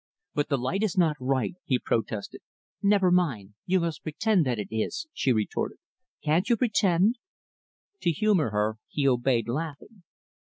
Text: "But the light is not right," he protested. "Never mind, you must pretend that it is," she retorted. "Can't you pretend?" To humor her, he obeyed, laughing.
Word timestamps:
"But 0.33 0.49
the 0.49 0.57
light 0.57 0.81
is 0.81 0.97
not 0.97 1.15
right," 1.19 1.53
he 1.63 1.77
protested. 1.77 2.41
"Never 2.81 3.11
mind, 3.11 3.53
you 3.67 3.79
must 3.81 4.01
pretend 4.01 4.47
that 4.47 4.57
it 4.57 4.69
is," 4.75 5.05
she 5.13 5.31
retorted. 5.31 5.77
"Can't 6.23 6.49
you 6.49 6.57
pretend?" 6.57 7.19
To 8.01 8.09
humor 8.09 8.49
her, 8.49 8.77
he 8.87 9.07
obeyed, 9.07 9.47
laughing. 9.47 10.01